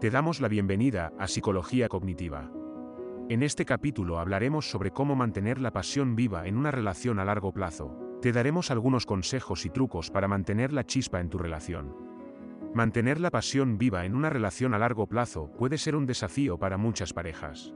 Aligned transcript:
Te 0.00 0.10
damos 0.10 0.40
la 0.40 0.46
bienvenida 0.46 1.12
a 1.18 1.26
Psicología 1.26 1.88
Cognitiva. 1.88 2.52
En 3.28 3.42
este 3.42 3.64
capítulo 3.64 4.20
hablaremos 4.20 4.70
sobre 4.70 4.92
cómo 4.92 5.16
mantener 5.16 5.60
la 5.60 5.72
pasión 5.72 6.14
viva 6.14 6.46
en 6.46 6.56
una 6.56 6.70
relación 6.70 7.18
a 7.18 7.24
largo 7.24 7.52
plazo. 7.52 7.98
Te 8.22 8.30
daremos 8.30 8.70
algunos 8.70 9.06
consejos 9.06 9.66
y 9.66 9.70
trucos 9.70 10.12
para 10.12 10.28
mantener 10.28 10.72
la 10.72 10.84
chispa 10.84 11.18
en 11.18 11.30
tu 11.30 11.38
relación. 11.38 11.96
Mantener 12.74 13.18
la 13.18 13.30
pasión 13.30 13.76
viva 13.76 14.04
en 14.04 14.14
una 14.14 14.30
relación 14.30 14.72
a 14.72 14.78
largo 14.78 15.08
plazo 15.08 15.50
puede 15.58 15.78
ser 15.78 15.96
un 15.96 16.06
desafío 16.06 16.58
para 16.58 16.76
muchas 16.76 17.12
parejas. 17.12 17.74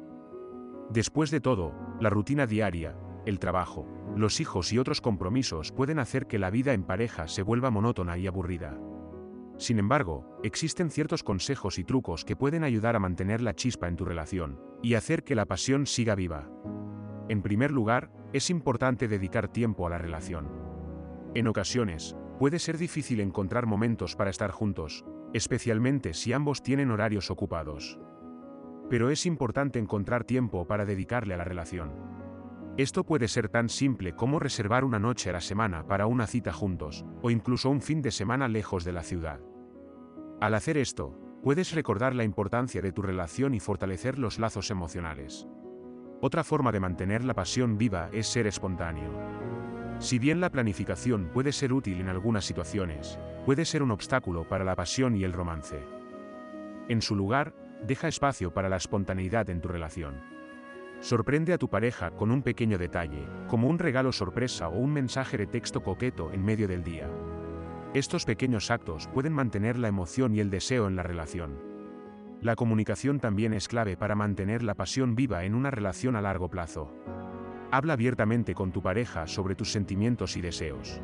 Después 0.90 1.32
de 1.32 1.40
todo, 1.40 1.74
la 1.98 2.10
rutina 2.10 2.46
diaria, 2.46 2.96
el 3.26 3.40
trabajo, 3.40 3.88
los 4.16 4.40
hijos 4.40 4.72
y 4.72 4.78
otros 4.78 5.00
compromisos 5.00 5.72
pueden 5.72 5.98
hacer 5.98 6.28
que 6.28 6.38
la 6.38 6.50
vida 6.50 6.72
en 6.72 6.84
pareja 6.84 7.26
se 7.26 7.42
vuelva 7.42 7.70
monótona 7.70 8.16
y 8.16 8.28
aburrida. 8.28 8.78
Sin 9.62 9.78
embargo, 9.78 10.40
existen 10.42 10.90
ciertos 10.90 11.22
consejos 11.22 11.78
y 11.78 11.84
trucos 11.84 12.24
que 12.24 12.34
pueden 12.34 12.64
ayudar 12.64 12.96
a 12.96 12.98
mantener 12.98 13.40
la 13.40 13.54
chispa 13.54 13.86
en 13.86 13.94
tu 13.94 14.04
relación 14.04 14.58
y 14.82 14.94
hacer 14.94 15.22
que 15.22 15.36
la 15.36 15.46
pasión 15.46 15.86
siga 15.86 16.16
viva. 16.16 16.50
En 17.28 17.42
primer 17.42 17.70
lugar, 17.70 18.10
es 18.32 18.50
importante 18.50 19.06
dedicar 19.06 19.46
tiempo 19.46 19.86
a 19.86 19.90
la 19.90 19.98
relación. 19.98 20.48
En 21.36 21.46
ocasiones, 21.46 22.16
puede 22.40 22.58
ser 22.58 22.76
difícil 22.76 23.20
encontrar 23.20 23.66
momentos 23.66 24.16
para 24.16 24.30
estar 24.30 24.50
juntos, 24.50 25.04
especialmente 25.32 26.12
si 26.12 26.32
ambos 26.32 26.64
tienen 26.64 26.90
horarios 26.90 27.30
ocupados. 27.30 28.00
Pero 28.90 29.10
es 29.10 29.26
importante 29.26 29.78
encontrar 29.78 30.24
tiempo 30.24 30.66
para 30.66 30.84
dedicarle 30.84 31.34
a 31.34 31.36
la 31.36 31.44
relación. 31.44 31.92
Esto 32.78 33.04
puede 33.04 33.28
ser 33.28 33.48
tan 33.48 33.68
simple 33.68 34.16
como 34.16 34.40
reservar 34.40 34.82
una 34.82 34.98
noche 34.98 35.30
a 35.30 35.34
la 35.34 35.40
semana 35.40 35.86
para 35.86 36.06
una 36.06 36.26
cita 36.26 36.52
juntos, 36.52 37.04
o 37.22 37.30
incluso 37.30 37.70
un 37.70 37.80
fin 37.80 38.02
de 38.02 38.10
semana 38.10 38.48
lejos 38.48 38.82
de 38.82 38.92
la 38.92 39.04
ciudad. 39.04 39.38
Al 40.42 40.54
hacer 40.54 40.76
esto, 40.76 41.16
puedes 41.44 41.72
recordar 41.72 42.16
la 42.16 42.24
importancia 42.24 42.82
de 42.82 42.90
tu 42.90 43.00
relación 43.00 43.54
y 43.54 43.60
fortalecer 43.60 44.18
los 44.18 44.40
lazos 44.40 44.72
emocionales. 44.72 45.46
Otra 46.20 46.42
forma 46.42 46.72
de 46.72 46.80
mantener 46.80 47.22
la 47.22 47.32
pasión 47.32 47.78
viva 47.78 48.08
es 48.12 48.26
ser 48.26 48.48
espontáneo. 48.48 49.12
Si 50.00 50.18
bien 50.18 50.40
la 50.40 50.50
planificación 50.50 51.30
puede 51.32 51.52
ser 51.52 51.72
útil 51.72 52.00
en 52.00 52.08
algunas 52.08 52.44
situaciones, 52.44 53.20
puede 53.46 53.64
ser 53.64 53.84
un 53.84 53.92
obstáculo 53.92 54.48
para 54.48 54.64
la 54.64 54.74
pasión 54.74 55.14
y 55.14 55.22
el 55.22 55.32
romance. 55.32 55.78
En 56.88 57.02
su 57.02 57.14
lugar, 57.14 57.54
deja 57.86 58.08
espacio 58.08 58.52
para 58.52 58.68
la 58.68 58.78
espontaneidad 58.78 59.48
en 59.48 59.60
tu 59.60 59.68
relación. 59.68 60.20
Sorprende 60.98 61.52
a 61.52 61.58
tu 61.58 61.70
pareja 61.70 62.10
con 62.10 62.32
un 62.32 62.42
pequeño 62.42 62.78
detalle, 62.78 63.28
como 63.46 63.68
un 63.68 63.78
regalo 63.78 64.10
sorpresa 64.10 64.66
o 64.66 64.76
un 64.76 64.92
mensaje 64.92 65.38
de 65.38 65.46
texto 65.46 65.84
coqueto 65.84 66.32
en 66.32 66.44
medio 66.44 66.66
del 66.66 66.82
día. 66.82 67.08
Estos 67.94 68.24
pequeños 68.24 68.70
actos 68.70 69.06
pueden 69.08 69.34
mantener 69.34 69.78
la 69.78 69.88
emoción 69.88 70.34
y 70.34 70.40
el 70.40 70.48
deseo 70.48 70.88
en 70.88 70.96
la 70.96 71.02
relación. 71.02 71.60
La 72.40 72.56
comunicación 72.56 73.20
también 73.20 73.52
es 73.52 73.68
clave 73.68 73.98
para 73.98 74.14
mantener 74.14 74.62
la 74.62 74.74
pasión 74.74 75.14
viva 75.14 75.44
en 75.44 75.54
una 75.54 75.70
relación 75.70 76.16
a 76.16 76.22
largo 76.22 76.48
plazo. 76.48 76.90
Habla 77.70 77.92
abiertamente 77.92 78.54
con 78.54 78.72
tu 78.72 78.80
pareja 78.80 79.26
sobre 79.26 79.54
tus 79.54 79.72
sentimientos 79.72 80.38
y 80.38 80.40
deseos. 80.40 81.02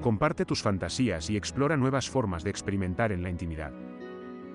Comparte 0.00 0.44
tus 0.44 0.60
fantasías 0.60 1.30
y 1.30 1.36
explora 1.36 1.76
nuevas 1.76 2.10
formas 2.10 2.42
de 2.42 2.50
experimentar 2.50 3.12
en 3.12 3.22
la 3.22 3.30
intimidad. 3.30 3.72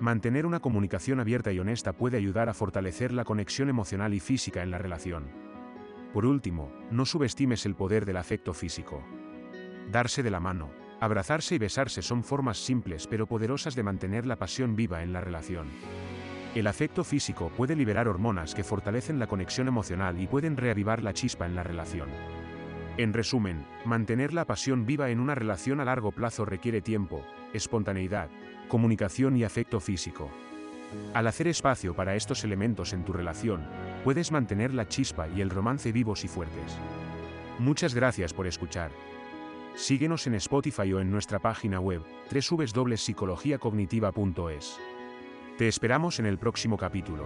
Mantener 0.00 0.44
una 0.44 0.60
comunicación 0.60 1.18
abierta 1.18 1.50
y 1.50 1.60
honesta 1.60 1.94
puede 1.94 2.18
ayudar 2.18 2.50
a 2.50 2.54
fortalecer 2.54 3.10
la 3.10 3.24
conexión 3.24 3.70
emocional 3.70 4.12
y 4.12 4.20
física 4.20 4.62
en 4.62 4.70
la 4.70 4.76
relación. 4.76 5.30
Por 6.12 6.26
último, 6.26 6.70
no 6.90 7.06
subestimes 7.06 7.64
el 7.64 7.74
poder 7.74 8.04
del 8.04 8.18
afecto 8.18 8.52
físico. 8.52 9.02
Darse 9.90 10.22
de 10.22 10.30
la 10.30 10.40
mano, 10.40 10.70
abrazarse 11.00 11.54
y 11.54 11.58
besarse 11.58 12.02
son 12.02 12.24
formas 12.24 12.58
simples 12.58 13.06
pero 13.06 13.26
poderosas 13.26 13.74
de 13.74 13.82
mantener 13.82 14.26
la 14.26 14.36
pasión 14.36 14.76
viva 14.76 15.02
en 15.02 15.12
la 15.12 15.20
relación. 15.20 15.68
El 16.54 16.66
afecto 16.66 17.04
físico 17.04 17.52
puede 17.56 17.76
liberar 17.76 18.08
hormonas 18.08 18.54
que 18.54 18.64
fortalecen 18.64 19.18
la 19.18 19.26
conexión 19.26 19.68
emocional 19.68 20.20
y 20.20 20.26
pueden 20.26 20.56
reavivar 20.56 21.02
la 21.02 21.12
chispa 21.12 21.46
en 21.46 21.54
la 21.54 21.62
relación. 21.62 22.08
En 22.96 23.12
resumen, 23.12 23.64
mantener 23.84 24.32
la 24.34 24.44
pasión 24.44 24.84
viva 24.84 25.10
en 25.10 25.20
una 25.20 25.34
relación 25.34 25.78
a 25.78 25.84
largo 25.84 26.10
plazo 26.10 26.44
requiere 26.44 26.80
tiempo, 26.80 27.24
espontaneidad, 27.52 28.28
comunicación 28.68 29.36
y 29.36 29.44
afecto 29.44 29.78
físico. 29.78 30.30
Al 31.14 31.26
hacer 31.26 31.46
espacio 31.48 31.94
para 31.94 32.16
estos 32.16 32.42
elementos 32.44 32.92
en 32.92 33.04
tu 33.04 33.12
relación, 33.12 33.64
puedes 34.04 34.32
mantener 34.32 34.74
la 34.74 34.88
chispa 34.88 35.28
y 35.28 35.42
el 35.42 35.50
romance 35.50 35.92
vivos 35.92 36.24
y 36.24 36.28
fuertes. 36.28 36.76
Muchas 37.58 37.94
gracias 37.94 38.32
por 38.32 38.46
escuchar. 38.46 38.90
Síguenos 39.74 40.26
en 40.26 40.34
Spotify 40.34 40.92
o 40.92 41.00
en 41.00 41.10
nuestra 41.10 41.38
página 41.38 41.80
web, 41.80 42.02
www.psicologiacognitiva.es. 42.30 44.78
Te 45.56 45.68
esperamos 45.68 46.18
en 46.18 46.26
el 46.26 46.36
próximo 46.38 46.76
capítulo. 46.76 47.24